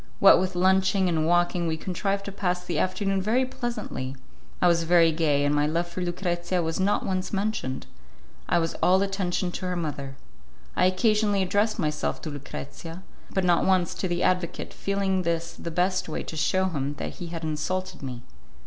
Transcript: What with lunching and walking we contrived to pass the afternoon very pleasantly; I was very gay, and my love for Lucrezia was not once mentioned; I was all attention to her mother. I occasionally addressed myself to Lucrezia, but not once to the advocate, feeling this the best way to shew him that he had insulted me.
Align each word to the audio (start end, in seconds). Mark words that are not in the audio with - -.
What 0.19 0.39
with 0.39 0.55
lunching 0.55 1.07
and 1.07 1.27
walking 1.27 1.67
we 1.67 1.77
contrived 1.77 2.25
to 2.25 2.31
pass 2.31 2.65
the 2.65 2.79
afternoon 2.79 3.21
very 3.21 3.45
pleasantly; 3.45 4.15
I 4.59 4.67
was 4.67 4.81
very 4.81 5.11
gay, 5.11 5.45
and 5.45 5.53
my 5.53 5.67
love 5.67 5.87
for 5.89 6.01
Lucrezia 6.01 6.63
was 6.63 6.79
not 6.79 7.05
once 7.05 7.31
mentioned; 7.31 7.85
I 8.49 8.57
was 8.57 8.73
all 8.81 9.03
attention 9.03 9.51
to 9.51 9.67
her 9.67 9.75
mother. 9.75 10.15
I 10.75 10.87
occasionally 10.87 11.43
addressed 11.43 11.77
myself 11.77 12.19
to 12.23 12.31
Lucrezia, 12.31 13.03
but 13.31 13.43
not 13.45 13.63
once 13.63 13.93
to 13.93 14.07
the 14.07 14.23
advocate, 14.23 14.73
feeling 14.73 15.21
this 15.21 15.53
the 15.53 15.69
best 15.69 16.09
way 16.09 16.23
to 16.23 16.35
shew 16.35 16.63
him 16.69 16.95
that 16.95 17.17
he 17.17 17.27
had 17.27 17.43
insulted 17.43 18.01
me. 18.01 18.23